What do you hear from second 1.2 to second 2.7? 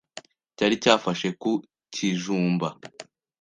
ku kijumba